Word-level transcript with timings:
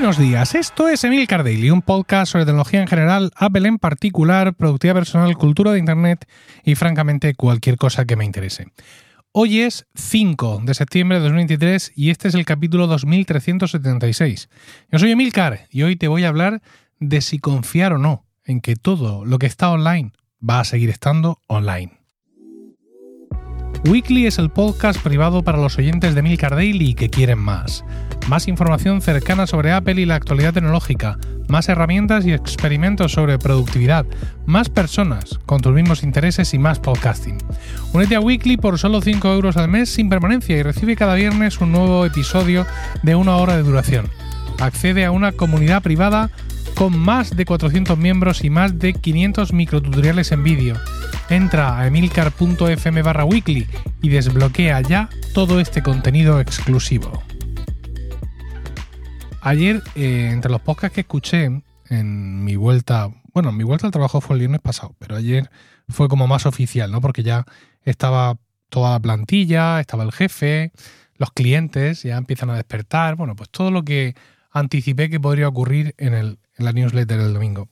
Buenos 0.00 0.16
días, 0.16 0.54
esto 0.54 0.88
es 0.88 1.04
Emil 1.04 1.26
Daily, 1.26 1.68
un 1.68 1.82
podcast 1.82 2.32
sobre 2.32 2.46
tecnología 2.46 2.80
en 2.80 2.86
general, 2.86 3.32
Apple 3.36 3.68
en 3.68 3.76
particular, 3.76 4.54
productividad 4.54 4.94
personal, 4.94 5.36
cultura 5.36 5.72
de 5.72 5.78
Internet 5.78 6.26
y 6.64 6.74
francamente 6.74 7.34
cualquier 7.34 7.76
cosa 7.76 8.06
que 8.06 8.16
me 8.16 8.24
interese. 8.24 8.68
Hoy 9.32 9.60
es 9.60 9.86
5 9.96 10.62
de 10.64 10.72
septiembre 10.72 11.18
de 11.18 11.24
2023 11.24 11.92
y 11.94 12.08
este 12.08 12.28
es 12.28 12.34
el 12.34 12.46
capítulo 12.46 12.86
2376. 12.86 14.48
Yo 14.90 14.98
soy 14.98 15.10
Emilcar 15.10 15.66
y 15.68 15.82
hoy 15.82 15.96
te 15.96 16.08
voy 16.08 16.24
a 16.24 16.28
hablar 16.28 16.62
de 16.98 17.20
si 17.20 17.38
confiar 17.38 17.92
o 17.92 17.98
no 17.98 18.24
en 18.42 18.62
que 18.62 18.76
todo 18.76 19.26
lo 19.26 19.38
que 19.38 19.48
está 19.48 19.70
online 19.70 20.12
va 20.42 20.60
a 20.60 20.64
seguir 20.64 20.88
estando 20.88 21.42
online. 21.46 21.99
Weekly 23.86 24.26
es 24.26 24.38
el 24.38 24.50
podcast 24.50 25.00
privado 25.02 25.42
para 25.42 25.56
los 25.56 25.78
oyentes 25.78 26.14
de 26.14 26.20
Milcar 26.22 26.54
Daily 26.54 26.92
que 26.92 27.08
quieren 27.08 27.38
más. 27.38 27.82
Más 28.28 28.46
información 28.46 29.00
cercana 29.00 29.46
sobre 29.46 29.72
Apple 29.72 29.98
y 29.98 30.04
la 30.04 30.16
actualidad 30.16 30.52
tecnológica, 30.52 31.18
más 31.48 31.70
herramientas 31.70 32.26
y 32.26 32.32
experimentos 32.32 33.12
sobre 33.12 33.38
productividad, 33.38 34.04
más 34.44 34.68
personas 34.68 35.40
con 35.46 35.62
tus 35.62 35.72
mismos 35.72 36.02
intereses 36.02 36.52
y 36.52 36.58
más 36.58 36.78
podcasting. 36.78 37.38
Únete 37.94 38.16
a 38.16 38.20
Weekly 38.20 38.58
por 38.58 38.78
solo 38.78 39.00
5 39.00 39.32
euros 39.32 39.56
al 39.56 39.68
mes 39.68 39.88
sin 39.88 40.10
permanencia 40.10 40.58
y 40.58 40.62
recibe 40.62 40.94
cada 40.94 41.14
viernes 41.14 41.58
un 41.62 41.72
nuevo 41.72 42.04
episodio 42.04 42.66
de 43.02 43.14
una 43.14 43.36
hora 43.36 43.56
de 43.56 43.62
duración. 43.62 44.10
Accede 44.60 45.06
a 45.06 45.10
una 45.10 45.32
comunidad 45.32 45.82
privada 45.82 46.30
con 46.80 46.98
más 46.98 47.36
de 47.36 47.44
400 47.44 47.98
miembros 47.98 48.42
y 48.42 48.48
más 48.48 48.78
de 48.78 48.94
500 48.94 49.52
microtutoriales 49.52 50.32
en 50.32 50.42
vídeo. 50.42 50.76
Entra 51.28 51.78
a 51.78 51.86
emilcar.fm 51.86 53.02
barra 53.02 53.26
weekly 53.26 53.66
y 54.00 54.08
desbloquea 54.08 54.80
ya 54.80 55.10
todo 55.34 55.60
este 55.60 55.82
contenido 55.82 56.40
exclusivo. 56.40 57.22
Ayer, 59.42 59.82
eh, 59.94 60.30
entre 60.32 60.50
los 60.50 60.62
podcasts 60.62 60.94
que 60.94 61.02
escuché 61.02 61.50
en 61.90 62.44
mi 62.44 62.56
vuelta, 62.56 63.10
bueno, 63.34 63.52
mi 63.52 63.62
vuelta 63.62 63.86
al 63.86 63.92
trabajo 63.92 64.22
fue 64.22 64.36
el 64.36 64.40
viernes 64.40 64.62
pasado, 64.62 64.96
pero 64.98 65.16
ayer 65.16 65.50
fue 65.86 66.08
como 66.08 66.26
más 66.28 66.46
oficial, 66.46 66.90
¿no? 66.90 67.02
Porque 67.02 67.22
ya 67.22 67.44
estaba 67.82 68.38
toda 68.70 68.92
la 68.92 69.00
plantilla, 69.00 69.80
estaba 69.80 70.02
el 70.02 70.12
jefe, 70.12 70.72
los 71.18 71.30
clientes 71.32 72.04
ya 72.04 72.16
empiezan 72.16 72.48
a 72.48 72.54
despertar, 72.54 73.16
bueno, 73.16 73.36
pues 73.36 73.50
todo 73.50 73.70
lo 73.70 73.84
que 73.84 74.14
anticipé 74.50 75.10
que 75.10 75.20
podría 75.20 75.48
ocurrir 75.48 75.94
en 75.98 76.14
el, 76.14 76.38
en 76.56 76.64
la 76.64 76.72
newsletter 76.72 77.22
del 77.22 77.34
domingo. 77.34 77.68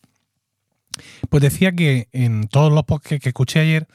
Pues 1.28 1.42
decía 1.42 1.72
que 1.72 2.08
en 2.12 2.48
todos 2.48 2.72
los 2.72 2.84
podcasts 2.84 3.22
que 3.22 3.28
escuché 3.28 3.60
ayer 3.60 3.86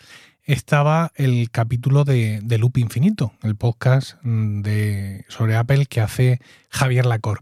estaba 0.43 1.11
el 1.15 1.49
capítulo 1.51 2.03
de, 2.03 2.41
Loop 2.59 2.77
Infinito, 2.77 3.33
el 3.43 3.55
podcast 3.55 4.15
mm, 4.23 4.61
de, 4.61 5.25
sobre 5.29 5.55
Apple 5.55 5.85
que 5.85 6.01
hace 6.01 6.39
Javier 6.69 7.05
Lacor. 7.05 7.41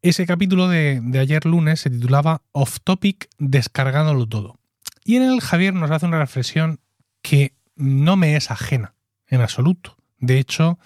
Ese 0.00 0.26
capítulo 0.26 0.68
de, 0.68 1.00
de 1.02 1.18
ayer 1.18 1.44
lunes 1.44 1.80
se 1.80 1.90
titulaba 1.90 2.42
Off 2.52 2.78
Topic 2.82 3.28
descargándolo 3.38 4.26
todo. 4.26 4.58
Y 5.04 5.16
en 5.16 5.22
él 5.22 5.40
Javier 5.40 5.74
nos 5.74 5.90
hace 5.90 6.06
una 6.06 6.18
reflexión 6.18 6.80
que 7.22 7.54
no 7.76 8.16
me 8.16 8.36
es 8.36 8.50
ajena 8.50 8.94
en 9.26 9.40
absoluto. 9.40 9.96
De 10.18 10.38
hecho, 10.38 10.78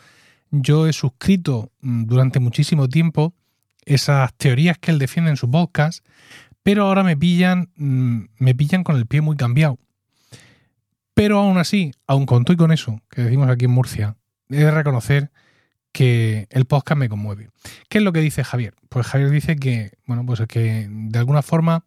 yo 0.51 0.87
he 0.87 0.93
suscrito 0.93 1.73
mm, 1.81 2.05
durante 2.05 2.41
muchísimo 2.41 2.89
tiempo 2.89 3.35
esas 3.85 4.33
teorías 4.35 4.79
que 4.79 4.91
él 4.91 4.99
defiende 4.99 5.31
en 5.31 5.37
su 5.37 5.51
podcast, 5.51 6.05
pero 6.63 6.85
ahora 6.85 7.03
me 7.03 7.17
pillan, 7.17 7.71
mm, 7.77 8.21
me 8.39 8.55
pillan 8.55 8.85
con 8.85 8.97
el 8.97 9.07
pie 9.07 9.21
muy 9.21 9.37
cambiado. 9.37 9.79
Pero 11.15 11.41
aún 11.41 11.59
así, 11.59 11.93
aun 12.07 12.27
con 12.27 12.45
todo 12.45 12.55
y 12.55 12.57
con 12.57 12.73
eso, 12.73 13.01
que 13.11 13.23
decimos 13.23 13.51
aquí 13.51 13.67
en 13.67 13.73
Murcia, 13.73 14.17
he 14.49 14.57
de 14.57 14.71
reconocer 14.71 15.31
que 15.93 16.47
el 16.51 16.65
podcast 16.65 16.99
me 16.99 17.09
conmueve. 17.09 17.51
¿Qué 17.89 17.99
es 17.99 18.05
lo 18.05 18.13
que 18.13 18.21
dice 18.21 18.45
Javier? 18.45 18.75
Pues 18.89 19.07
Javier 19.07 19.31
dice 19.31 19.57
que, 19.57 19.93
bueno, 20.07 20.25
pues 20.25 20.41
es 20.41 20.47
que 20.47 20.89
de 20.91 21.19
alguna 21.19 21.43
forma 21.43 21.85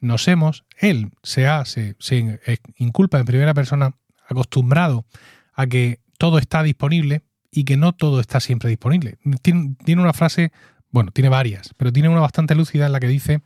nos 0.00 0.26
hemos, 0.28 0.64
él 0.78 1.10
se 1.22 1.46
hace, 1.46 1.96
se 1.98 2.40
inculpa 2.76 3.18
en 3.18 3.26
primera 3.26 3.52
persona, 3.52 3.94
acostumbrado 4.28 5.06
a 5.52 5.66
que 5.66 6.00
todo 6.18 6.38
está 6.38 6.62
disponible 6.62 7.22
y 7.50 7.64
que 7.64 7.76
no 7.76 7.92
todo 7.92 8.20
está 8.20 8.40
siempre 8.40 8.70
disponible. 8.70 9.18
tiene 9.42 10.02
una 10.02 10.12
frase 10.12 10.52
bueno, 10.96 11.10
tiene 11.10 11.28
varias, 11.28 11.74
pero 11.76 11.92
tiene 11.92 12.08
una 12.08 12.22
bastante 12.22 12.54
lúcida 12.54 12.86
en 12.86 12.92
la 12.92 13.00
que 13.00 13.06
dice 13.06 13.42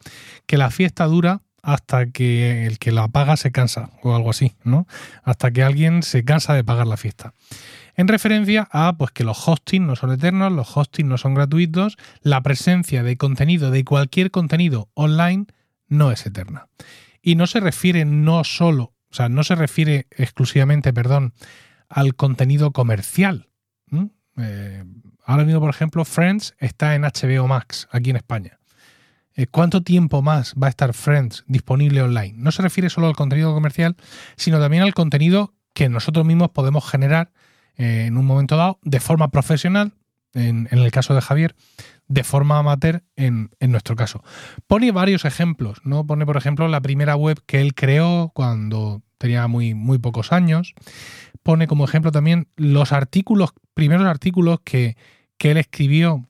que 0.46 0.56
la 0.56 0.70
fiesta 0.70 1.06
dura 1.06 1.42
hasta 1.64 2.06
que 2.06 2.64
el 2.64 2.78
que 2.78 2.92
la 2.92 3.08
paga 3.08 3.36
se 3.36 3.50
cansa, 3.50 3.90
o 4.04 4.14
algo 4.14 4.30
así, 4.30 4.54
¿no? 4.62 4.86
Hasta 5.24 5.50
que 5.50 5.64
alguien 5.64 6.04
se 6.04 6.24
cansa 6.24 6.54
de 6.54 6.62
pagar 6.62 6.86
la 6.86 6.96
fiesta. 6.96 7.34
En 7.96 8.06
referencia 8.06 8.68
a 8.70 8.96
pues, 8.96 9.10
que 9.10 9.24
los 9.24 9.48
hostings 9.48 9.84
no 9.84 9.96
son 9.96 10.12
eternos, 10.12 10.52
los 10.52 10.76
hostings 10.76 11.08
no 11.08 11.18
son 11.18 11.34
gratuitos, 11.34 11.98
la 12.22 12.40
presencia 12.40 13.02
de 13.02 13.16
contenido, 13.16 13.72
de 13.72 13.84
cualquier 13.84 14.30
contenido 14.30 14.88
online, 14.94 15.46
no 15.88 16.12
es 16.12 16.24
eterna. 16.26 16.68
Y 17.20 17.34
no 17.34 17.48
se 17.48 17.58
refiere 17.58 18.04
no 18.04 18.44
solo, 18.44 18.94
o 19.10 19.14
sea, 19.14 19.28
no 19.28 19.42
se 19.42 19.56
refiere 19.56 20.06
exclusivamente, 20.12 20.92
perdón, 20.92 21.34
al 21.88 22.14
contenido 22.14 22.70
comercial. 22.70 23.48
Ahora 25.30 25.44
mismo, 25.44 25.60
por 25.60 25.70
ejemplo, 25.70 26.04
Friends 26.04 26.56
está 26.58 26.96
en 26.96 27.02
HBO 27.02 27.46
Max, 27.46 27.86
aquí 27.92 28.10
en 28.10 28.16
España. 28.16 28.58
Eh, 29.36 29.46
¿Cuánto 29.46 29.80
tiempo 29.80 30.22
más 30.22 30.56
va 30.60 30.66
a 30.66 30.70
estar 30.70 30.92
Friends 30.92 31.44
disponible 31.46 32.02
online? 32.02 32.34
No 32.36 32.50
se 32.50 32.62
refiere 32.62 32.90
solo 32.90 33.06
al 33.06 33.14
contenido 33.14 33.54
comercial, 33.54 33.94
sino 34.34 34.58
también 34.58 34.82
al 34.82 34.92
contenido 34.92 35.54
que 35.72 35.88
nosotros 35.88 36.26
mismos 36.26 36.50
podemos 36.50 36.84
generar 36.84 37.30
eh, 37.76 38.06
en 38.06 38.16
un 38.16 38.26
momento 38.26 38.56
dado 38.56 38.80
de 38.82 38.98
forma 38.98 39.30
profesional, 39.30 39.92
en, 40.34 40.66
el 40.72 40.90
caso 40.90 41.14
de 41.14 41.20
Javier, 41.20 41.54
de 42.08 42.24
forma 42.24 42.58
amateur 42.58 43.04
en, 43.14 43.50
en, 43.60 43.70
nuestro 43.70 43.94
caso. 43.94 44.24
Pone 44.66 44.90
varios 44.90 45.24
ejemplos, 45.24 45.78
¿no? 45.84 46.04
Pone, 46.04 46.26
por 46.26 46.38
ejemplo, 46.38 46.66
la 46.66 46.80
primera 46.80 47.14
web 47.14 47.40
que 47.46 47.60
él 47.60 47.76
creó 47.76 48.32
cuando 48.34 49.00
tenía 49.16 49.46
muy, 49.46 49.74
muy 49.74 49.98
pocos 49.98 50.32
años. 50.32 50.74
Pone 51.44 51.68
como 51.68 51.84
ejemplo 51.84 52.10
también 52.10 52.48
los 52.56 52.90
artículos, 52.90 53.50
primeros 53.74 54.08
artículos 54.08 54.58
que, 54.64 54.96
que 55.40 55.50
él 55.50 55.56
escribió 55.56 56.26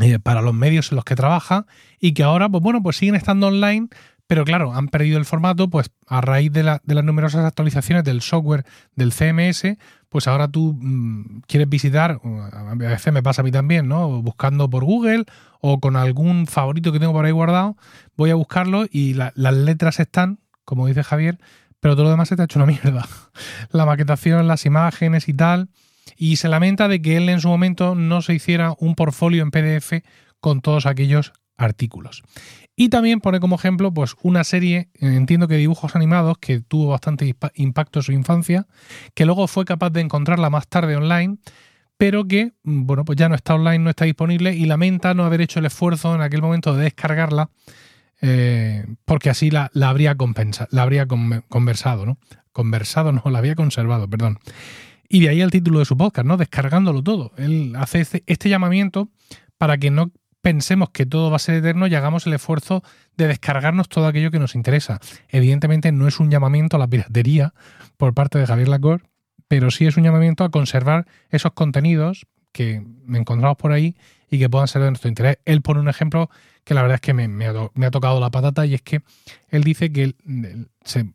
eh, 0.00 0.18
para 0.18 0.42
los 0.42 0.52
medios 0.52 0.90
en 0.90 0.96
los 0.96 1.04
que 1.04 1.14
trabaja 1.14 1.66
y 2.00 2.14
que 2.14 2.24
ahora, 2.24 2.48
pues 2.48 2.60
bueno, 2.64 2.82
pues 2.82 2.96
siguen 2.96 3.14
estando 3.14 3.46
online, 3.46 3.86
pero 4.26 4.44
claro, 4.44 4.74
han 4.74 4.88
perdido 4.88 5.18
el 5.18 5.24
formato, 5.24 5.70
pues 5.70 5.92
a 6.08 6.20
raíz 6.20 6.52
de, 6.52 6.64
las 6.64 7.04
numerosas 7.04 7.44
actualizaciones 7.44 8.02
del 8.02 8.20
software 8.20 8.66
del 8.96 9.12
CMS, 9.12 9.78
pues 10.08 10.26
ahora 10.26 10.48
tú 10.48 10.76
mm, 10.80 11.42
quieres 11.46 11.68
visitar, 11.68 12.20
a 12.52 12.74
veces 12.74 13.12
me 13.12 13.22
pasa 13.22 13.42
a 13.42 13.44
mí 13.44 13.52
también, 13.52 13.86
¿no? 13.86 14.20
Buscando 14.20 14.68
por 14.68 14.84
Google 14.84 15.24
o 15.60 15.78
con 15.78 15.94
algún 15.94 16.48
favorito 16.48 16.90
que 16.90 16.98
tengo 16.98 17.12
por 17.12 17.24
ahí 17.24 17.32
guardado, 17.32 17.76
voy 18.16 18.30
a 18.30 18.34
buscarlo 18.34 18.86
y 18.90 19.14
las 19.14 19.32
letras 19.36 20.00
están, 20.00 20.40
como 20.64 20.88
dice 20.88 21.04
Javier, 21.04 21.38
pero 21.78 21.94
todo 21.94 22.06
lo 22.06 22.10
demás 22.10 22.28
se 22.28 22.34
te 22.34 22.42
ha 22.42 22.46
hecho 22.46 22.58
una 22.58 22.66
mierda. 22.66 23.06
La 23.70 23.86
maquetación, 23.86 24.48
las 24.48 24.66
imágenes 24.66 25.28
y 25.28 25.34
tal 25.34 25.68
y 26.16 26.36
se 26.36 26.48
lamenta 26.48 26.88
de 26.88 27.02
que 27.02 27.16
él 27.16 27.28
en 27.28 27.40
su 27.40 27.48
momento 27.48 27.94
no 27.94 28.22
se 28.22 28.34
hiciera 28.34 28.74
un 28.78 28.94
portfolio 28.94 29.42
en 29.42 29.50
PDF 29.50 30.04
con 30.40 30.60
todos 30.60 30.86
aquellos 30.86 31.32
artículos. 31.56 32.22
Y 32.76 32.90
también 32.90 33.20
pone 33.20 33.40
como 33.40 33.56
ejemplo 33.56 33.92
pues 33.92 34.14
una 34.22 34.44
serie, 34.44 34.88
entiendo 34.94 35.48
que 35.48 35.56
dibujos 35.56 35.96
animados, 35.96 36.38
que 36.38 36.60
tuvo 36.60 36.90
bastante 36.90 37.34
impacto 37.54 37.98
en 37.98 38.02
su 38.04 38.12
infancia, 38.12 38.66
que 39.14 39.26
luego 39.26 39.48
fue 39.48 39.64
capaz 39.64 39.90
de 39.90 40.00
encontrarla 40.00 40.48
más 40.48 40.68
tarde 40.68 40.94
online, 40.96 41.38
pero 41.96 42.26
que, 42.26 42.52
mm, 42.62 42.86
bueno, 42.86 43.04
pues 43.04 43.18
ya 43.18 43.28
no 43.28 43.34
está 43.34 43.54
online, 43.56 43.80
no 43.80 43.90
está 43.90 44.04
disponible 44.04 44.54
y 44.54 44.64
lamenta 44.66 45.12
no 45.12 45.24
haber 45.24 45.40
hecho 45.40 45.58
el 45.58 45.66
esfuerzo 45.66 46.14
en 46.14 46.22
aquel 46.22 46.40
momento 46.40 46.74
de 46.76 46.84
descargarla, 46.84 47.50
eh, 48.22 48.86
porque 49.04 49.30
así 49.30 49.50
la, 49.50 49.70
habría, 49.82 50.14
compensa, 50.14 50.68
la 50.70 50.82
habría 50.82 51.06
conversado, 51.06 52.06
¿no? 52.06 52.18
Conversado, 52.52 53.10
no, 53.10 53.22
la 53.26 53.38
había 53.38 53.56
conservado, 53.56 54.08
perdón. 54.08 54.38
Y 55.08 55.20
de 55.20 55.30
ahí 55.30 55.40
el 55.40 55.50
título 55.50 55.78
de 55.78 55.84
su 55.84 55.96
podcast, 55.96 56.26
¿no? 56.26 56.36
Descargándolo 56.36 57.02
todo. 57.02 57.32
Él 57.36 57.74
hace 57.76 58.00
este, 58.00 58.22
este, 58.26 58.48
llamamiento 58.48 59.08
para 59.56 59.78
que 59.78 59.90
no 59.90 60.12
pensemos 60.42 60.90
que 60.90 61.06
todo 61.06 61.30
va 61.30 61.36
a 61.36 61.40
ser 61.40 61.56
eterno 61.56 61.86
y 61.86 61.94
hagamos 61.94 62.26
el 62.26 62.34
esfuerzo 62.34 62.82
de 63.16 63.26
descargarnos 63.26 63.88
todo 63.88 64.06
aquello 64.06 64.30
que 64.30 64.38
nos 64.38 64.54
interesa. 64.54 65.00
Evidentemente 65.28 65.92
no 65.92 66.06
es 66.06 66.20
un 66.20 66.30
llamamiento 66.30 66.76
a 66.76 66.80
la 66.80 66.86
piratería 66.86 67.54
por 67.96 68.14
parte 68.14 68.38
de 68.38 68.46
Javier 68.46 68.68
Lacor, 68.68 69.02
pero 69.48 69.70
sí 69.70 69.86
es 69.86 69.96
un 69.96 70.04
llamamiento 70.04 70.44
a 70.44 70.50
conservar 70.50 71.06
esos 71.30 71.52
contenidos 71.52 72.26
que 72.52 72.82
encontramos 73.12 73.56
por 73.56 73.72
ahí 73.72 73.96
y 74.30 74.38
que 74.38 74.48
puedan 74.48 74.68
ser 74.68 74.82
de 74.82 74.90
nuestro 74.90 75.08
interés. 75.08 75.38
Él 75.44 75.62
pone 75.62 75.80
un 75.80 75.88
ejemplo 75.88 76.30
que 76.64 76.74
la 76.74 76.82
verdad 76.82 76.96
es 76.96 77.00
que 77.00 77.14
me, 77.14 77.46
ha, 77.46 77.90
tocado 77.90 78.20
la 78.20 78.30
patata 78.30 78.66
y 78.66 78.74
es 78.74 78.82
que 78.82 79.00
él 79.48 79.64
dice 79.64 79.90
que 79.90 80.14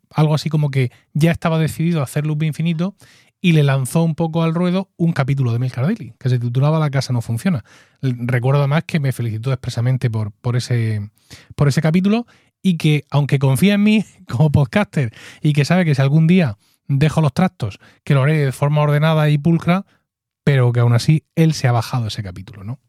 algo 0.10 0.34
así 0.34 0.50
como 0.50 0.72
que 0.72 0.92
ya 1.14 1.32
estaba 1.32 1.60
decidido 1.60 2.00
a 2.02 2.06
hacer 2.06 2.26
loop 2.26 2.44
infinito 2.44 2.96
y 3.44 3.52
le 3.52 3.62
lanzó 3.62 4.04
un 4.04 4.16
poco 4.16 4.42
al 4.42 4.56
ruedo 4.56 4.90
un 4.96 5.12
capítulo 5.12 5.52
de 5.52 5.60
Milcar 5.60 5.84
Daily, 5.84 6.14
que 6.18 6.30
se 6.30 6.40
titulaba 6.40 6.80
La 6.80 6.90
casa 6.90 7.12
no 7.12 7.22
funciona. 7.22 7.66
Recuerdo 8.02 8.62
además 8.62 8.86
que 8.86 9.02
me 9.02 9.12
felicitó 9.12 9.52
expresamente 9.52 10.10
por, 10.10 10.32
por, 10.32 10.56
ese, 10.56 11.12
por 11.54 11.68
ese 11.68 11.82
capítulo 11.82 12.26
y 12.62 12.78
que, 12.78 13.04
aunque 13.12 13.40
confía 13.40 13.74
en 13.74 13.84
mí 13.84 14.06
como 14.32 14.50
podcaster 14.50 15.14
y 15.42 15.52
que 15.52 15.66
sabe 15.66 15.84
que 15.84 15.94
si 15.94 16.02
algún 16.02 16.26
día 16.26 16.58
dejo 16.88 17.20
los 17.20 17.34
tractos, 17.34 17.80
que 18.06 18.14
lo 18.14 18.24
haré 18.24 18.46
de 18.46 18.52
forma 18.54 18.82
ordenada 18.82 19.30
y 19.30 19.38
pulcra, 19.38 19.86
pero 20.46 20.72
que 20.72 20.80
aún 20.80 20.94
así 20.94 21.26
él 21.36 21.54
se 21.54 21.68
ha 21.68 21.74
bajado 21.74 22.08
ese 22.08 22.24
capítulo, 22.24 22.64
¿no? 22.64 22.80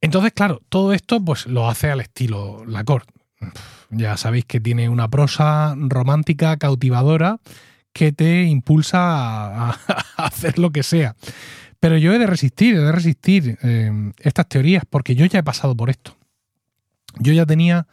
Entonces, 0.00 0.32
claro, 0.32 0.60
todo 0.68 0.92
esto 0.92 1.24
pues 1.24 1.46
lo 1.46 1.68
hace 1.68 1.92
al 1.92 2.00
estilo 2.00 2.64
Lacorte. 2.66 3.14
Ya 3.90 4.16
sabéis 4.16 4.44
que 4.44 4.58
tiene 4.58 4.88
una 4.88 5.08
prosa 5.08 5.76
romántica, 5.76 6.56
cautivadora, 6.56 7.38
que 7.96 8.12
te 8.12 8.44
impulsa 8.44 8.98
a, 9.70 9.78
hacer 10.18 10.58
lo 10.58 10.70
que 10.70 10.82
sea. 10.82 11.16
Pero 11.80 11.96
yo 11.96 12.12
he 12.12 12.18
de 12.18 12.26
resistir, 12.26 12.74
he 12.74 12.80
de 12.80 12.92
resistir 12.92 13.58
eh, 13.62 14.12
estas 14.18 14.48
teorías 14.50 14.84
porque 14.88 15.14
yo 15.14 15.24
ya 15.24 15.38
he 15.38 15.42
pasado 15.42 15.74
por 15.74 15.88
esto. 15.88 16.14
Yo 17.18 17.32
ya 17.32 17.46
tenía, 17.46 17.86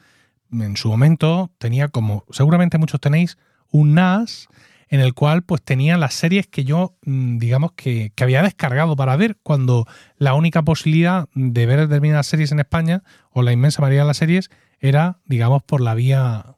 en 0.52 0.76
su 0.76 0.90
momento, 0.90 1.52
tenía 1.58 1.88
como 1.88 2.26
seguramente 2.32 2.78
muchos 2.78 3.00
tenéis, 3.00 3.38
un 3.72 3.94
NAS 3.94 4.50
en 4.90 5.00
el 5.00 5.14
cual 5.14 5.44
pues 5.44 5.62
tenía 5.62 5.98
las 5.98 6.14
series 6.14 6.48
que 6.48 6.66
yo, 6.66 6.98
mm, 7.06 7.38
digamos, 7.38 7.72
que, 7.72 8.12
que, 8.14 8.26
había 8.26 8.44
descargado 8.44 8.98
para 8.98 9.16
ver 9.16 9.38
cuando 9.42 9.88
la 10.18 10.34
única 10.34 10.64
posibilidad 10.64 11.30
de 11.34 11.66
ver 11.66 11.80
determinadas 11.80 12.28
series 12.28 12.52
en 12.52 12.60
España, 12.60 13.04
o 13.32 13.42
la 13.42 13.54
inmensa 13.54 13.82
mayoría 13.82 14.02
de 14.02 14.08
las 14.08 14.18
series, 14.18 14.50
era, 14.80 15.20
digamos, 15.26 15.64
por 15.64 15.80
la 15.80 15.96
vía 15.96 16.58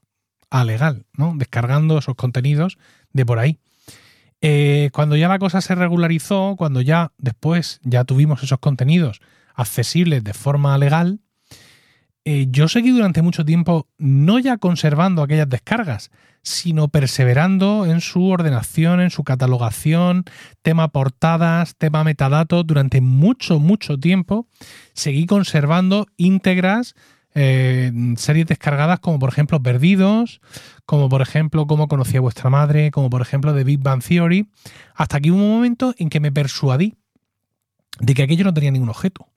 legal, 0.64 1.06
¿no? 1.14 1.34
Descargando 1.36 1.98
esos 1.98 2.16
contenidos 2.16 2.78
de 3.16 3.26
por 3.26 3.40
ahí. 3.40 3.60
Eh, 4.42 4.90
cuando 4.94 5.16
ya 5.16 5.30
la 5.30 5.40
cosa 5.40 5.62
se 5.62 5.74
regularizó, 5.74 6.56
cuando 6.58 6.82
ya 6.82 7.14
después 7.18 7.80
ya 7.84 8.04
tuvimos 8.04 8.44
esos 8.44 8.60
contenidos 8.60 9.22
accesibles 9.56 10.24
de 10.24 10.34
forma 10.34 10.78
legal, 10.78 11.22
eh, 12.26 12.48
yo 12.50 12.68
seguí 12.68 12.92
durante 12.92 13.22
mucho 13.22 13.46
tiempo 13.46 13.88
no 13.98 14.38
ya 14.38 14.58
conservando 14.58 15.24
aquellas 15.24 15.48
descargas, 15.48 16.12
sino 16.42 16.90
perseverando 16.90 17.86
en 17.86 18.02
su 18.02 18.28
ordenación, 18.28 19.00
en 19.00 19.12
su 19.12 19.24
catalogación, 19.24 20.26
tema 20.62 20.90
portadas, 20.90 21.76
tema 21.78 22.04
metadatos, 22.04 22.68
durante 22.68 23.00
mucho, 23.00 23.60
mucho 23.60 23.98
tiempo 23.98 24.48
seguí 24.94 25.26
conservando 25.26 26.08
íntegras 26.18 26.96
eh, 27.36 27.92
series 28.16 28.48
descargadas 28.48 29.00
como 29.00 29.20
por 29.20 29.30
ejemplo 29.30 29.62
Perdidos, 29.62 30.42
como 30.86 31.10
por 31.10 31.22
ejemplo 31.22 31.68
Cómo 31.68 31.88
conocía 31.88 32.22
vuestra 32.22 32.50
madre, 32.50 32.92
como 32.92 33.10
por 33.10 33.22
ejemplo 33.22 33.54
The 33.54 33.64
Big 33.64 33.80
Bang 33.80 34.02
Theory, 34.02 34.50
hasta 34.96 35.20
que 35.20 35.32
hubo 35.32 35.44
un 35.44 35.52
momento 35.52 35.94
en 35.98 36.10
que 36.10 36.20
me 36.20 36.32
persuadí 36.32 36.96
de 38.00 38.14
que 38.14 38.24
aquello 38.24 38.46
no 38.46 38.54
tenía 38.54 38.72
ningún 38.72 38.90
objeto. 38.90 39.28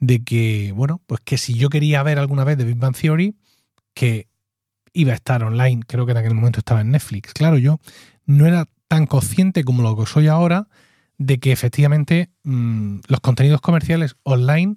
De 0.00 0.22
que, 0.22 0.72
bueno, 0.74 1.00
pues 1.06 1.20
que 1.24 1.38
si 1.38 1.54
yo 1.54 1.70
quería 1.70 2.02
ver 2.02 2.18
alguna 2.18 2.44
vez 2.44 2.58
The 2.58 2.64
Big 2.64 2.76
Bang 2.76 2.94
Theory, 2.94 3.36
que 3.94 4.28
iba 4.92 5.12
a 5.12 5.16
estar 5.16 5.42
online, 5.42 5.82
creo 5.86 6.04
que 6.04 6.12
en 6.12 6.18
aquel 6.18 6.34
momento 6.34 6.58
estaba 6.58 6.82
en 6.82 6.90
Netflix. 6.90 7.32
Claro, 7.32 7.56
yo 7.58 7.80
no 8.26 8.46
era 8.46 8.68
tan 8.88 9.06
consciente 9.06 9.64
como 9.64 9.82
lo 9.82 9.96
que 9.96 10.06
soy 10.06 10.28
ahora 10.28 10.68
de 11.16 11.38
que 11.38 11.52
efectivamente 11.52 12.30
mmm, 12.42 12.98
los 13.08 13.20
contenidos 13.20 13.60
comerciales 13.60 14.16
online 14.24 14.76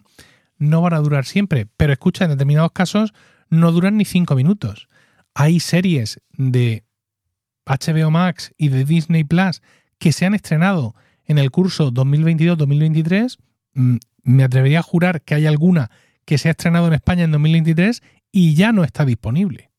no 0.58 0.82
van 0.82 0.94
a 0.94 1.00
durar 1.00 1.26
siempre, 1.26 1.68
pero 1.78 1.94
escucha, 1.94 2.26
en 2.26 2.32
determinados 2.32 2.72
casos 2.72 3.14
no 3.50 3.72
duran 3.72 3.98
ni 3.98 4.06
cinco 4.06 4.36
minutos. 4.36 4.88
Hay 5.34 5.60
series 5.60 6.22
de 6.32 6.84
HBO 7.66 8.12
Max 8.12 8.54
y 8.58 8.70
de 8.70 8.86
Disney 8.86 9.24
Plus 9.24 9.62
que 10.00 10.12
se 10.12 10.26
han 10.26 10.34
estrenado 10.34 10.96
en 11.26 11.38
el 11.38 11.52
curso 11.52 11.92
2022-2023. 11.92 13.38
Mm, 13.74 13.98
me 14.24 14.44
atrevería 14.44 14.80
a 14.80 14.84
jurar 14.84 15.22
que 15.22 15.36
hay 15.36 15.46
alguna 15.46 15.92
que 16.26 16.38
se 16.38 16.50
ha 16.50 16.52
estrenado 16.52 16.88
en 16.88 16.94
España 16.94 17.24
en 17.24 17.32
2023 17.32 18.02
y 18.32 18.56
ya 18.56 18.72
no 18.72 18.84
está 18.84 19.06
disponible. 19.06 19.72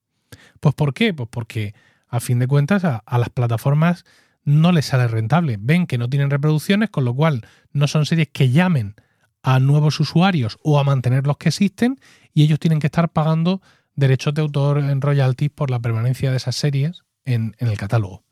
Pues 0.60 0.74
¿por 0.74 0.94
qué? 0.94 1.12
Pues 1.12 1.28
porque 1.30 1.74
a 2.08 2.20
fin 2.20 2.38
de 2.38 2.46
cuentas 2.46 2.84
a, 2.84 2.96
a 2.96 3.18
las 3.18 3.28
plataformas 3.28 4.04
no 4.44 4.72
les 4.72 4.86
sale 4.86 5.08
rentable. 5.08 5.58
Ven 5.60 5.86
que 5.86 5.98
no 5.98 6.08
tienen 6.08 6.30
reproducciones, 6.30 6.88
con 6.88 7.04
lo 7.04 7.14
cual 7.14 7.46
no 7.72 7.86
son 7.86 8.06
series 8.06 8.28
que 8.28 8.50
llamen 8.50 8.94
a 9.42 9.60
nuevos 9.60 10.00
usuarios 10.00 10.58
o 10.62 10.78
a 10.78 10.84
mantener 10.84 11.26
los 11.26 11.36
que 11.36 11.48
existen 11.48 12.00
y 12.34 12.42
ellos 12.42 12.58
tienen 12.58 12.80
que 12.80 12.88
estar 12.88 13.10
pagando 13.10 13.62
derechos 13.94 14.34
de 14.34 14.42
autor 14.42 14.78
en 14.78 15.00
royalties 15.00 15.50
por 15.50 15.70
la 15.70 15.80
permanencia 15.80 16.30
de 16.30 16.36
esas 16.36 16.56
series 16.56 17.02
en, 17.24 17.54
en, 17.58 17.68
el 17.68 17.76
catálogo. 17.76 18.24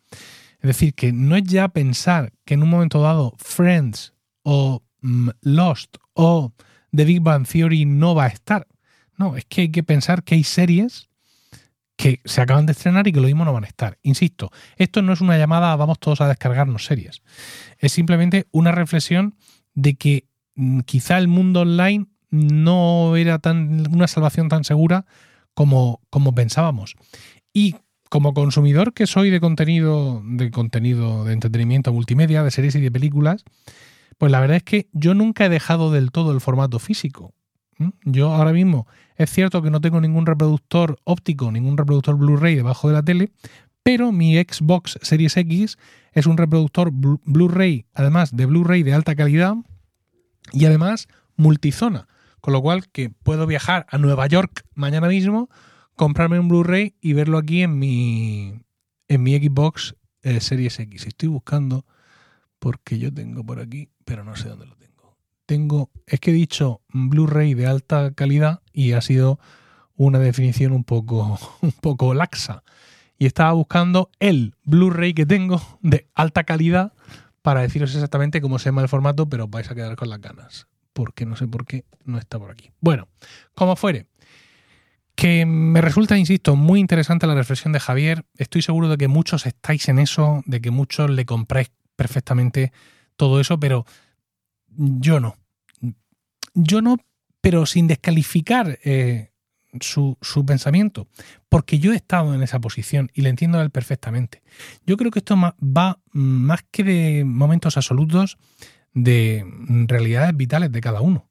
Es 0.60 0.68
decir, 0.68 0.94
que 0.94 1.12
no 1.12 1.36
es 1.36 1.44
ya 1.44 1.68
pensar 1.68 2.32
que 2.44 2.54
en 2.54 2.62
un 2.62 2.70
momento 2.70 3.00
dado 3.00 3.34
Friends 3.38 4.14
o 4.42 4.82
mm, 5.00 5.30
Lost 5.42 5.96
o 6.14 6.52
The 6.94 7.04
Big 7.04 7.20
Bang 7.20 7.46
Theory 7.46 7.84
no 7.84 8.14
va 8.14 8.24
a 8.24 8.28
estar. 8.28 8.66
No, 9.16 9.36
es 9.36 9.44
que 9.44 9.62
hay 9.62 9.70
que 9.70 9.82
pensar 9.82 10.22
que 10.22 10.34
hay 10.34 10.44
series 10.44 11.08
que 11.96 12.20
se 12.24 12.40
acaban 12.40 12.66
de 12.66 12.72
estrenar 12.72 13.06
y 13.08 13.12
que 13.12 13.20
lo 13.20 13.26
mismo 13.26 13.44
no 13.44 13.52
van 13.52 13.64
a 13.64 13.68
estar. 13.68 13.98
Insisto, 14.02 14.50
esto 14.76 15.02
no 15.02 15.12
es 15.12 15.20
una 15.20 15.38
llamada 15.38 15.72
a 15.72 15.76
vamos 15.76 15.98
todos 15.98 16.20
a 16.20 16.28
descargarnos 16.28 16.84
series. 16.84 17.22
Es 17.78 17.92
simplemente 17.92 18.46
una 18.50 18.72
reflexión 18.72 19.34
de 19.74 19.94
que 19.94 20.26
quizá 20.84 21.18
el 21.18 21.28
mundo 21.28 21.60
online 21.60 22.06
no 22.30 23.16
era 23.16 23.38
tan 23.38 23.92
una 23.92 24.08
salvación 24.08 24.48
tan 24.48 24.64
segura 24.64 25.06
como, 25.54 26.00
como 26.10 26.34
pensábamos. 26.34 26.94
Y 27.52 27.76
como 28.08 28.34
consumidor 28.34 28.92
que 28.92 29.06
soy 29.06 29.30
de 29.30 29.40
contenido, 29.40 30.22
de 30.24 30.50
contenido 30.50 31.24
de 31.24 31.32
entretenimiento 31.32 31.92
multimedia, 31.92 32.42
de 32.42 32.50
series 32.50 32.74
y 32.76 32.80
de 32.80 32.90
películas, 32.90 33.44
pues 34.18 34.32
la 34.32 34.40
verdad 34.40 34.58
es 34.58 34.62
que 34.62 34.88
yo 34.92 35.14
nunca 35.14 35.46
he 35.46 35.48
dejado 35.48 35.90
del 35.90 36.10
todo 36.10 36.32
el 36.32 36.40
formato 36.40 36.78
físico. 36.78 37.34
Yo 38.04 38.32
ahora 38.32 38.52
mismo 38.52 38.86
es 39.16 39.30
cierto 39.30 39.60
que 39.60 39.70
no 39.70 39.80
tengo 39.80 40.00
ningún 40.00 40.24
reproductor 40.24 40.98
óptico, 41.04 41.52
ningún 41.52 41.76
reproductor 41.76 42.16
Blu-ray 42.16 42.54
debajo 42.54 42.88
de 42.88 42.94
la 42.94 43.02
tele, 43.02 43.32
pero 43.82 44.12
mi 44.12 44.36
Xbox 44.36 44.98
Series 45.02 45.36
X 45.36 45.78
es 46.12 46.26
un 46.26 46.38
reproductor 46.38 46.90
Blu-ray, 46.92 47.86
además 47.92 48.34
de 48.34 48.46
Blu-ray 48.46 48.82
de 48.82 48.94
alta 48.94 49.14
calidad, 49.14 49.56
y 50.52 50.64
además 50.64 51.08
multizona, 51.36 52.08
con 52.40 52.52
lo 52.52 52.62
cual 52.62 52.88
que 52.88 53.10
puedo 53.10 53.46
viajar 53.46 53.86
a 53.90 53.98
Nueva 53.98 54.26
York 54.26 54.64
mañana 54.74 55.08
mismo, 55.08 55.48
comprarme 55.94 56.38
un 56.38 56.48
Blu-ray 56.48 56.94
y 57.00 57.12
verlo 57.12 57.38
aquí 57.38 57.62
en 57.62 57.78
mi, 57.78 58.62
en 59.08 59.22
mi 59.22 59.36
Xbox 59.36 59.96
eh, 60.22 60.40
Series 60.40 60.78
X. 60.78 61.06
Estoy 61.06 61.28
buscando 61.28 61.84
porque 62.58 62.98
yo 62.98 63.12
tengo 63.12 63.44
por 63.44 63.60
aquí, 63.60 63.88
pero 64.04 64.24
no 64.24 64.36
sé 64.36 64.48
dónde 64.48 64.66
lo 64.66 64.76
tengo. 64.76 65.16
Tengo, 65.46 65.90
es 66.06 66.20
que 66.20 66.30
he 66.30 66.34
dicho 66.34 66.82
Blu-ray 66.88 67.54
de 67.54 67.66
alta 67.66 68.12
calidad 68.12 68.62
y 68.72 68.92
ha 68.92 69.00
sido 69.00 69.38
una 69.94 70.18
definición 70.18 70.72
un 70.72 70.84
poco, 70.84 71.38
un 71.60 71.72
poco 71.72 72.14
laxa. 72.14 72.62
Y 73.18 73.26
estaba 73.26 73.52
buscando 73.52 74.10
el 74.20 74.54
Blu-ray 74.64 75.14
que 75.14 75.24
tengo 75.24 75.62
de 75.80 76.08
alta 76.14 76.44
calidad 76.44 76.92
para 77.46 77.60
deciros 77.60 77.94
exactamente 77.94 78.40
cómo 78.40 78.58
se 78.58 78.70
llama 78.70 78.82
el 78.82 78.88
formato, 78.88 79.28
pero 79.28 79.46
vais 79.46 79.70
a 79.70 79.74
quedar 79.76 79.94
con 79.94 80.10
las 80.10 80.20
ganas, 80.20 80.66
porque 80.92 81.24
no 81.26 81.36
sé 81.36 81.46
por 81.46 81.64
qué 81.64 81.84
no 82.04 82.18
está 82.18 82.40
por 82.40 82.50
aquí. 82.50 82.72
Bueno, 82.80 83.06
como 83.54 83.76
fuere, 83.76 84.08
que 85.14 85.46
me 85.46 85.80
resulta, 85.80 86.18
insisto, 86.18 86.56
muy 86.56 86.80
interesante 86.80 87.24
la 87.24 87.36
reflexión 87.36 87.72
de 87.72 87.78
Javier. 87.78 88.24
Estoy 88.36 88.62
seguro 88.62 88.88
de 88.88 88.96
que 88.96 89.06
muchos 89.06 89.46
estáis 89.46 89.88
en 89.88 90.00
eso, 90.00 90.42
de 90.44 90.60
que 90.60 90.72
muchos 90.72 91.08
le 91.08 91.24
compráis 91.24 91.70
perfectamente 91.94 92.72
todo 93.14 93.40
eso, 93.40 93.60
pero 93.60 93.86
yo 94.66 95.20
no. 95.20 95.36
Yo 96.52 96.82
no, 96.82 96.96
pero 97.40 97.64
sin 97.64 97.86
descalificar 97.86 98.80
eh, 98.82 99.30
su, 99.80 100.16
pensamiento, 100.46 101.08
porque 101.48 101.78
yo 101.78 101.92
he 101.92 101.96
estado 101.96 102.34
en 102.34 102.42
esa 102.42 102.60
posición 102.60 103.10
y 103.14 103.22
le 103.22 103.30
entiendo 103.30 103.58
a 103.58 103.62
él 103.62 103.70
perfectamente. 103.70 104.42
Yo 104.86 104.96
creo 104.96 105.10
que 105.10 105.20
esto 105.20 105.36
va 105.36 106.00
más 106.12 106.64
que 106.70 106.84
de 106.84 107.24
momentos 107.24 107.76
absolutos, 107.76 108.38
de 108.92 109.44
realidades 109.88 110.34
vitales 110.36 110.72
de 110.72 110.80
cada 110.80 111.00
uno. 111.00 111.28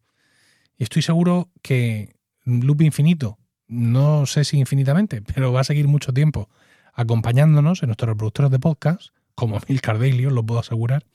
Y 0.78 0.84
estoy 0.84 1.02
seguro 1.02 1.50
que 1.62 2.16
Loop 2.44 2.82
Infinito, 2.82 3.40
no 3.68 4.26
sé 4.26 4.44
si 4.44 4.58
infinitamente, 4.58 5.22
pero 5.34 5.52
va 5.52 5.62
a 5.62 5.66
seguir 5.66 5.88
mucho 5.88 6.14
tiempo 6.14 6.50
acompañándonos 6.94 7.84
en 7.84 7.88
nuestros 7.88 8.10
reproductores 8.10 8.52
de 8.52 8.60
podcast, 8.60 9.10
como 9.36 9.60
Milcar 9.68 10.00
Daily, 10.00 10.28
os 10.28 10.34
lo 10.34 10.46
puedo 10.46 10.62
asegurar. 10.62 11.06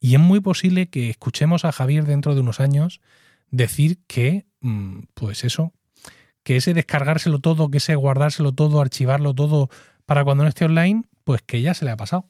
Y 0.00 0.14
es 0.14 0.20
muy 0.20 0.40
posible 0.40 0.88
que 0.88 1.10
escuchemos 1.10 1.64
a 1.64 1.70
Javier 1.70 2.04
dentro 2.06 2.34
de 2.34 2.40
unos 2.40 2.58
años 2.58 3.00
decir 3.52 4.00
que, 4.08 4.46
mm, 4.60 5.04
pues 5.14 5.44
eso, 5.44 5.72
que 6.42 6.56
ese 6.56 6.74
descargárselo 6.74 7.38
todo, 7.38 7.70
que 7.70 7.78
ese 7.78 7.94
guardárselo 7.94 8.52
todo, 8.52 8.80
archivarlo 8.80 9.34
todo 9.34 9.68
para 10.06 10.24
cuando 10.24 10.44
no 10.44 10.48
esté 10.48 10.64
online, 10.64 11.04
pues 11.24 11.42
que 11.42 11.62
ya 11.62 11.74
se 11.74 11.84
le 11.84 11.90
ha 11.90 11.96
pasado. 11.96 12.26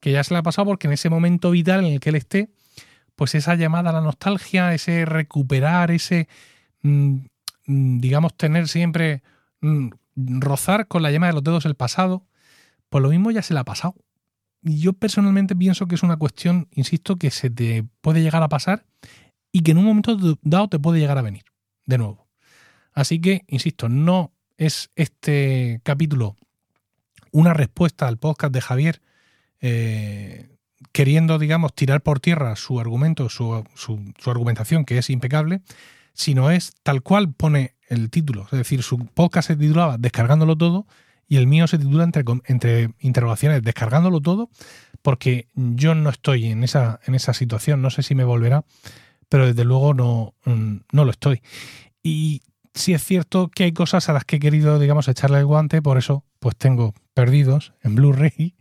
Que 0.00 0.12
ya 0.12 0.24
se 0.24 0.34
le 0.34 0.38
ha 0.38 0.42
pasado 0.42 0.66
porque 0.66 0.86
en 0.86 0.94
ese 0.94 1.10
momento 1.10 1.50
vital 1.50 1.84
en 1.84 1.92
el 1.92 2.00
que 2.00 2.10
él 2.10 2.16
esté, 2.16 2.50
pues 3.16 3.34
esa 3.34 3.54
llamada 3.54 3.90
a 3.90 3.92
la 3.92 4.00
nostalgia, 4.00 4.72
ese 4.72 5.04
recuperar, 5.04 5.90
ese, 5.90 6.28
mm, 6.82 7.16
mm, 7.66 7.98
digamos, 8.00 8.36
tener 8.36 8.68
siempre, 8.68 9.22
mm, 9.60 9.90
rozar 10.16 10.86
con 10.88 11.02
la 11.02 11.10
llama 11.10 11.26
de 11.26 11.34
los 11.34 11.44
dedos 11.44 11.66
el 11.66 11.74
pasado, 11.74 12.26
pues 12.88 13.02
lo 13.02 13.10
mismo 13.10 13.30
ya 13.30 13.42
se 13.42 13.54
le 13.54 13.60
ha 13.60 13.64
pasado. 13.64 13.94
Y 14.62 14.78
yo 14.80 14.92
personalmente 14.92 15.56
pienso 15.56 15.86
que 15.86 15.94
es 15.94 16.02
una 16.02 16.16
cuestión, 16.16 16.68
insisto, 16.72 17.16
que 17.16 17.30
se 17.30 17.50
te 17.50 17.84
puede 18.00 18.22
llegar 18.22 18.42
a 18.42 18.48
pasar 18.48 18.86
y 19.52 19.62
que 19.62 19.72
en 19.72 19.78
un 19.78 19.84
momento 19.84 20.16
dado 20.42 20.68
te 20.68 20.78
puede 20.78 21.00
llegar 21.00 21.18
a 21.18 21.22
venir 21.22 21.44
de 21.86 21.98
nuevo. 21.98 22.29
Así 22.92 23.20
que, 23.20 23.44
insisto, 23.48 23.88
no 23.88 24.32
es 24.56 24.90
este 24.94 25.80
capítulo 25.82 26.36
una 27.32 27.54
respuesta 27.54 28.08
al 28.08 28.18
podcast 28.18 28.52
de 28.52 28.60
Javier 28.60 29.00
eh, 29.60 30.48
queriendo, 30.92 31.38
digamos, 31.38 31.74
tirar 31.74 32.02
por 32.02 32.20
tierra 32.20 32.56
su 32.56 32.80
argumento, 32.80 33.28
su, 33.28 33.64
su, 33.74 34.30
argumentación, 34.30 34.84
que 34.84 34.98
es 34.98 35.10
impecable, 35.10 35.60
sino 36.12 36.50
es 36.50 36.72
tal 36.82 37.02
cual 37.02 37.32
pone 37.32 37.74
el 37.88 38.10
título. 38.10 38.44
Es 38.44 38.58
decir, 38.58 38.82
su 38.82 38.98
podcast 39.06 39.48
se 39.48 39.56
titulaba 39.56 39.98
Descargándolo 39.98 40.56
todo 40.56 40.86
y 41.28 41.36
el 41.36 41.46
mío 41.46 41.66
se 41.66 41.78
titula 41.78 42.04
entre, 42.04 42.24
entre 42.46 42.90
interrogaciones 42.98 43.62
Descargándolo 43.62 44.20
todo, 44.20 44.50
porque 45.02 45.48
yo 45.54 45.94
no 45.94 46.10
estoy 46.10 46.46
en 46.46 46.64
esa, 46.64 47.00
en 47.06 47.14
esa 47.14 47.34
situación, 47.34 47.82
no 47.82 47.90
sé 47.90 48.02
si 48.02 48.14
me 48.14 48.24
volverá, 48.24 48.64
pero 49.28 49.46
desde 49.46 49.64
luego 49.64 49.94
no, 49.94 50.34
mm, 50.44 50.76
no 50.92 51.04
lo 51.04 51.10
estoy. 51.10 51.42
Y 52.02 52.42
sí 52.74 52.94
es 52.94 53.04
cierto 53.04 53.48
que 53.48 53.64
hay 53.64 53.72
cosas 53.72 54.08
a 54.08 54.12
las 54.12 54.24
que 54.24 54.36
he 54.36 54.40
querido, 54.40 54.78
digamos, 54.78 55.08
echarle 55.08 55.38
el 55.38 55.46
guante, 55.46 55.82
por 55.82 55.98
eso 55.98 56.24
pues 56.38 56.56
tengo 56.56 56.94
Perdidos 57.14 57.74
en 57.82 57.96
Blu-ray 57.96 58.54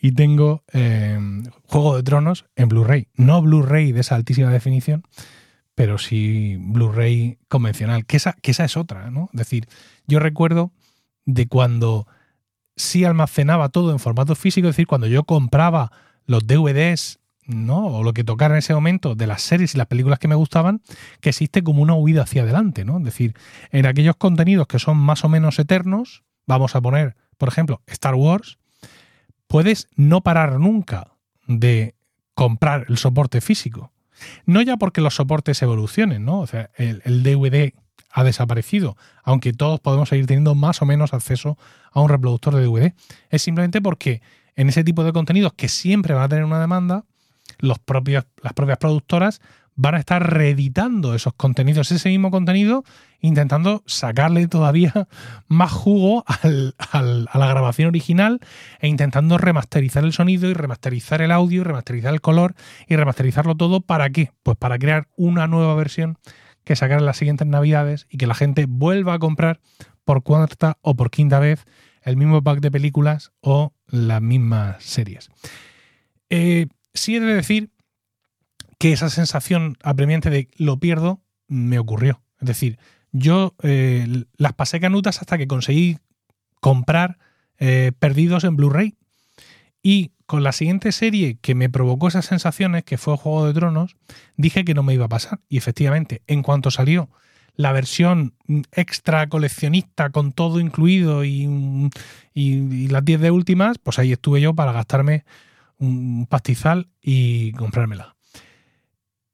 y 0.00 0.12
tengo 0.12 0.64
eh, 0.72 1.18
Juego 1.66 1.96
de 1.96 2.02
Tronos 2.02 2.46
en 2.56 2.68
Blu-ray. 2.68 3.08
No 3.14 3.40
Blu-ray 3.42 3.92
de 3.92 4.00
esa 4.00 4.16
altísima 4.16 4.50
definición, 4.50 5.04
pero 5.74 5.98
sí 5.98 6.56
Blu-ray 6.58 7.38
convencional, 7.48 8.06
que 8.06 8.16
esa, 8.16 8.32
que 8.32 8.50
esa 8.50 8.64
es 8.64 8.76
otra, 8.76 9.10
¿no? 9.10 9.28
Es 9.32 9.38
decir, 9.38 9.68
yo 10.06 10.18
recuerdo 10.18 10.72
de 11.24 11.46
cuando 11.46 12.08
sí 12.76 13.04
almacenaba 13.04 13.68
todo 13.68 13.92
en 13.92 13.98
formato 13.98 14.34
físico, 14.34 14.68
es 14.68 14.74
decir, 14.74 14.86
cuando 14.86 15.06
yo 15.06 15.24
compraba 15.24 15.92
los 16.26 16.46
DVDs 16.46 17.20
¿no? 17.46 17.86
o 17.86 18.02
lo 18.02 18.12
que 18.12 18.24
tocara 18.24 18.54
en 18.54 18.58
ese 18.58 18.74
momento 18.74 19.14
de 19.14 19.26
las 19.26 19.42
series 19.42 19.74
y 19.74 19.78
las 19.78 19.86
películas 19.86 20.18
que 20.18 20.28
me 20.28 20.34
gustaban, 20.34 20.82
que 21.20 21.30
existe 21.30 21.62
como 21.62 21.82
una 21.82 21.94
huida 21.94 22.22
hacia 22.22 22.42
adelante, 22.42 22.84
¿no? 22.84 22.98
Es 22.98 23.04
decir, 23.04 23.34
en 23.70 23.86
aquellos 23.86 24.16
contenidos 24.16 24.66
que 24.66 24.78
son 24.78 24.96
más 24.96 25.24
o 25.24 25.28
menos 25.28 25.58
eternos, 25.58 26.22
vamos 26.46 26.76
a 26.76 26.80
poner, 26.80 27.16
por 27.38 27.48
ejemplo, 27.48 27.82
Star 27.86 28.14
Wars, 28.14 28.58
puedes 29.46 29.88
no 29.96 30.22
parar 30.22 30.58
nunca 30.58 31.12
de 31.46 31.94
comprar 32.34 32.86
el 32.88 32.96
soporte 32.96 33.40
físico. 33.40 33.92
No 34.46 34.62
ya 34.62 34.76
porque 34.76 35.00
los 35.00 35.16
soportes 35.16 35.60
evolucionen, 35.62 36.24
¿no? 36.24 36.40
O 36.40 36.46
sea, 36.46 36.70
el, 36.76 37.02
el 37.04 37.22
DVD 37.22 37.72
ha 38.12 38.24
desaparecido, 38.24 38.96
aunque 39.24 39.52
todos 39.52 39.80
podemos 39.80 40.10
seguir 40.10 40.26
teniendo 40.26 40.54
más 40.54 40.82
o 40.82 40.86
menos 40.86 41.14
acceso 41.14 41.58
a 41.90 42.00
un 42.00 42.08
reproductor 42.08 42.54
de 42.54 42.64
DVD. 42.64 42.94
Es 43.30 43.42
simplemente 43.42 43.80
porque 43.80 44.22
en 44.54 44.68
ese 44.68 44.84
tipo 44.84 45.02
de 45.02 45.12
contenidos 45.12 45.54
que 45.54 45.68
siempre 45.68 46.14
van 46.14 46.24
a 46.24 46.28
tener 46.28 46.44
una 46.44 46.60
demanda, 46.60 47.04
los 47.58 47.78
propios, 47.78 48.26
las 48.42 48.52
propias 48.52 48.78
productoras 48.78 49.40
van 49.74 49.94
a 49.94 49.98
estar 49.98 50.32
reeditando 50.32 51.14
esos 51.14 51.32
contenidos, 51.34 51.90
ese 51.92 52.10
mismo 52.10 52.30
contenido, 52.30 52.84
intentando 53.20 53.82
sacarle 53.86 54.46
todavía 54.46 55.08
más 55.48 55.72
jugo 55.72 56.24
a 56.26 57.02
la 57.02 57.46
grabación 57.46 57.88
original 57.88 58.40
e 58.80 58.88
intentando 58.88 59.38
remasterizar 59.38 60.04
el 60.04 60.12
sonido 60.12 60.48
y 60.48 60.54
remasterizar 60.54 61.22
el 61.22 61.30
audio 61.30 61.62
y 61.62 61.64
remasterizar 61.64 62.12
el 62.12 62.20
color 62.20 62.54
y 62.86 62.96
remasterizarlo 62.96 63.56
todo. 63.56 63.80
¿Para 63.80 64.10
qué? 64.10 64.32
Pues 64.42 64.56
para 64.56 64.78
crear 64.78 65.08
una 65.16 65.46
nueva 65.46 65.74
versión 65.74 66.18
que 66.64 66.76
sacar 66.76 66.98
en 66.98 67.06
las 67.06 67.16
siguientes 67.16 67.46
navidades 67.46 68.06
y 68.10 68.18
que 68.18 68.26
la 68.26 68.34
gente 68.34 68.66
vuelva 68.68 69.14
a 69.14 69.18
comprar 69.18 69.60
por 70.04 70.22
cuarta 70.22 70.78
o 70.82 70.94
por 70.94 71.10
quinta 71.10 71.38
vez 71.38 71.64
el 72.02 72.16
mismo 72.16 72.42
pack 72.42 72.60
de 72.60 72.70
películas 72.70 73.32
o 73.40 73.72
las 73.86 74.20
mismas 74.20 74.82
series. 74.82 75.30
Eh, 76.30 76.66
sí 76.94 77.16
he 77.16 77.20
de 77.20 77.34
decir 77.34 77.70
que 78.78 78.92
esa 78.92 79.10
sensación 79.10 79.76
apremiante 79.82 80.30
de 80.30 80.48
lo 80.56 80.78
pierdo 80.78 81.20
me 81.46 81.78
ocurrió. 81.78 82.22
Es 82.40 82.48
decir, 82.48 82.78
yo 83.12 83.54
eh, 83.62 84.24
las 84.36 84.54
pasé 84.54 84.80
canutas 84.80 85.20
hasta 85.20 85.38
que 85.38 85.46
conseguí 85.46 85.98
comprar 86.60 87.18
eh, 87.58 87.92
Perdidos 87.98 88.44
en 88.44 88.56
Blu-ray. 88.56 88.96
Y 89.82 90.12
con 90.26 90.42
la 90.42 90.52
siguiente 90.52 90.92
serie 90.92 91.38
que 91.40 91.54
me 91.54 91.68
provocó 91.68 92.08
esas 92.08 92.24
sensaciones, 92.24 92.84
que 92.84 92.98
fue 92.98 93.16
Juego 93.16 93.46
de 93.46 93.54
Tronos, 93.54 93.96
dije 94.36 94.64
que 94.64 94.74
no 94.74 94.82
me 94.82 94.94
iba 94.94 95.04
a 95.04 95.08
pasar. 95.08 95.40
Y 95.48 95.58
efectivamente, 95.58 96.22
en 96.26 96.42
cuanto 96.42 96.70
salió 96.70 97.10
la 97.54 97.72
versión 97.72 98.34
extra 98.72 99.28
coleccionista 99.28 100.10
con 100.10 100.32
todo 100.32 100.58
incluido 100.58 101.24
y, 101.24 101.90
y 102.32 102.88
las 102.88 103.04
10 103.04 103.20
de 103.20 103.30
últimas, 103.30 103.78
pues 103.78 103.98
ahí 103.98 104.12
estuve 104.12 104.40
yo 104.40 104.54
para 104.54 104.72
gastarme 104.72 105.24
un 105.82 106.26
pastizal 106.26 106.88
y 107.00 107.52
comprármela. 107.52 108.16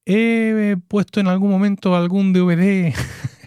He 0.07 0.77
puesto 0.89 1.21
en 1.21 1.29
algún 1.29 1.51
momento 1.51 1.95
algún 1.95 2.33
DVD 2.33 2.95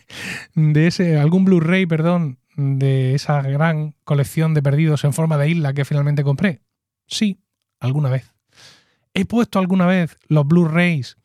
de 0.56 0.88
ese, 0.88 1.18
algún 1.18 1.44
Blu-ray, 1.44 1.88
perdón, 1.88 2.38
de 2.56 3.16
esa 3.16 3.42
gran 3.42 3.96
colección 4.04 4.54
de 4.54 4.62
perdidos 4.62 5.04
en 5.04 5.14
forma 5.14 5.38
de 5.38 5.50
isla 5.50 5.74
que 5.74 5.86
finalmente 5.86 6.24
compré. 6.24 6.62
Sí, 7.08 7.40
alguna 7.80 8.10
vez. 8.10 8.32
He 9.16 9.26
puesto 9.26 9.58
alguna 9.58 9.88
vez 9.88 10.18
los 10.28 10.48
Blu-rays 10.48 11.18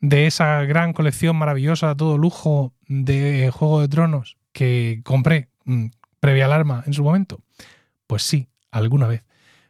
de 0.00 0.26
esa 0.26 0.62
gran 0.64 0.92
colección 0.92 1.36
maravillosa, 1.36 1.96
todo 1.96 2.18
lujo 2.18 2.74
de 2.86 3.50
Juego 3.52 3.80
de 3.80 3.88
Tronos 3.88 4.36
que 4.52 5.00
compré 5.02 5.48
mm, 5.64 5.86
previa 6.20 6.44
alarma 6.44 6.84
en 6.86 6.92
su 6.92 7.02
momento. 7.02 7.40
Pues 8.06 8.22
sí, 8.22 8.48
alguna 8.70 9.06
vez 9.06 9.25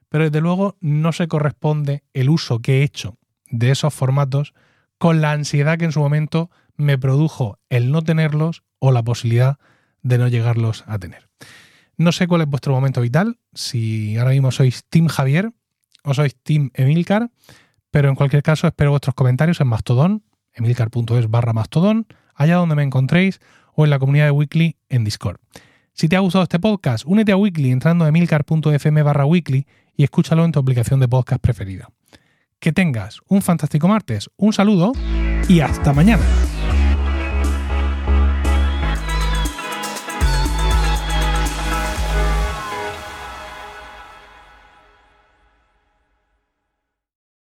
pero 0.09 0.25
desde 0.25 0.41
luego 0.41 0.77
no 0.81 1.13
se 1.13 1.29
corresponde 1.29 2.03
el 2.15 2.31
uso 2.31 2.61
que 2.61 2.81
he 2.81 2.83
hecho 2.83 3.17
de 3.51 3.71
esos 3.71 3.95
formatos 3.95 4.55
con 4.99 5.21
la 5.21 5.33
ansiedad 5.33 5.79
que 5.79 5.85
en 5.85 5.93
su 5.93 6.01
momento 6.01 6.51
me 6.77 6.99
produjo 6.99 7.59
el 7.69 7.91
no 7.91 8.03
tenerlos 8.03 8.63
o 8.79 8.93
la 8.93 9.03
posibilidad 9.03 9.59
de 10.03 10.19
no 10.19 10.29
llegarlos 10.29 10.85
a 10.87 10.99
tener. 10.99 11.29
No 11.97 12.13
sé 12.13 12.27
cuál 12.29 12.43
es 12.43 12.49
vuestro 12.49 12.75
momento 12.75 13.01
vital, 13.01 13.39
si 13.55 14.17
ahora 14.19 14.33
mismo 14.33 14.51
sois 14.51 14.85
Team 14.89 15.09
Javier 15.09 15.53
o 16.05 16.15
sois 16.15 16.37
Team 16.43 16.71
Emilcar, 16.75 17.31
pero 17.91 18.09
en 18.09 18.15
cualquier 18.15 18.43
caso 18.43 18.67
espero 18.67 18.91
vuestros 18.91 19.15
comentarios 19.15 19.61
en 19.61 19.69
Mastodon, 19.69 20.23
emilcar.es 20.53 21.31
barra 21.31 21.53
Mastodon, 21.53 22.07
allá 22.35 22.57
donde 22.57 22.75
me 22.75 22.83
encontréis 22.83 23.41
o 23.75 23.85
en 23.85 23.91
la 23.91 23.99
comunidad 23.99 24.27
de 24.27 24.31
Weekly 24.33 24.77
en 24.89 25.05
Discord. 25.05 25.39
Si 25.93 26.09
te 26.09 26.17
ha 26.17 26.21
gustado 26.21 26.43
este 26.43 26.59
podcast, 26.59 27.07
únete 27.07 27.33
a 27.33 27.39
Weekly 27.39 27.71
entrando 27.71 28.05
a 28.05 28.09
emilcar.fm 28.09 29.03
barra 29.03 29.25
Weekly 29.25 29.67
y 29.97 30.05
escúchalo 30.05 30.45
en 30.45 30.53
tu 30.53 30.59
aplicación 30.59 31.01
de 31.01 31.09
podcast 31.09 31.41
preferida. 31.41 31.89
Que 32.59 32.73
tengas 32.73 33.21
un 33.29 33.43
fantástico 33.43 33.89
martes, 33.89 34.31
un 34.37 34.53
saludo 34.53 34.93
y 35.49 35.61
hasta 35.61 35.93
mañana. 35.93 36.25